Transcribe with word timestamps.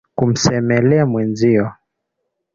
Kumsemele 0.17 0.97
mwezio 1.09 1.65